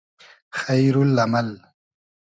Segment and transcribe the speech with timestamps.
[0.59, 1.49] خݷرو ل امئل